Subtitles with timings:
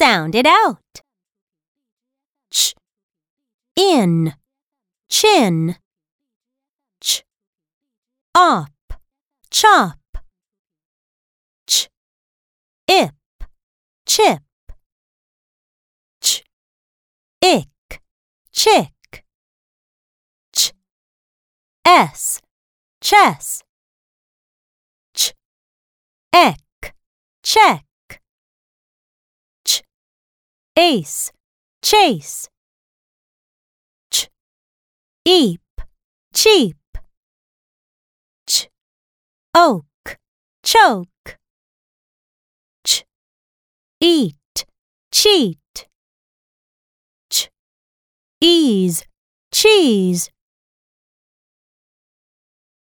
[0.00, 1.02] Sound it out.
[2.50, 2.74] Ch.
[3.76, 4.32] In.
[5.10, 5.76] Chin.
[7.02, 7.22] Ch.
[8.34, 8.94] Op.
[9.50, 9.98] Chop.
[11.66, 11.90] Ch.
[12.88, 13.12] Ip.
[14.06, 14.42] Chip.
[16.22, 16.44] Ch.
[17.44, 18.00] Ick.
[18.52, 19.24] Chick.
[20.56, 20.72] Ch.
[21.84, 22.40] S.
[23.02, 23.62] Chess.
[25.12, 25.34] Ch.
[26.32, 26.94] Eck.
[27.42, 27.89] Check.
[30.80, 31.30] Ace.
[31.82, 32.48] Chase.
[34.10, 34.30] Ch.
[35.26, 35.60] Eep.
[36.32, 36.78] Cheap.
[38.46, 38.68] Ch.
[39.54, 40.16] Oak.
[40.64, 41.36] Choke.
[42.82, 43.04] Ch.
[44.00, 44.64] Eat.
[45.12, 45.86] Cheat.
[47.28, 47.50] Ch.
[48.40, 49.04] Ease.
[49.52, 50.30] Cheese.